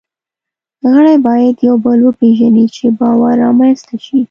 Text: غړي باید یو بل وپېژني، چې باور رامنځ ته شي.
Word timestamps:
غړي 0.93 1.15
باید 1.27 1.55
یو 1.67 1.75
بل 1.85 1.99
وپېژني، 2.03 2.65
چې 2.75 2.85
باور 2.99 3.33
رامنځ 3.43 3.77
ته 3.87 3.95
شي. 4.05 4.19